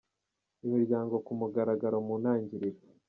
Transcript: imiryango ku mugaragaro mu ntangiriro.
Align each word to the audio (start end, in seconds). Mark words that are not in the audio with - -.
imiryango 0.65 1.15
ku 1.25 1.31
mugaragaro 1.39 1.97
mu 2.07 2.15
ntangiriro. 2.21 2.79